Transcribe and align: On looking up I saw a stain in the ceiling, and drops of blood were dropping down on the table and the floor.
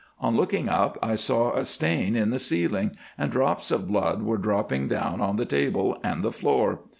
On 0.19 0.35
looking 0.35 0.67
up 0.67 0.97
I 1.03 1.13
saw 1.13 1.53
a 1.55 1.63
stain 1.63 2.15
in 2.15 2.31
the 2.31 2.39
ceiling, 2.39 2.95
and 3.19 3.31
drops 3.31 3.69
of 3.69 3.87
blood 3.87 4.23
were 4.23 4.39
dropping 4.39 4.87
down 4.87 5.21
on 5.21 5.35
the 5.35 5.45
table 5.45 5.95
and 6.03 6.23
the 6.23 6.31
floor. 6.31 6.79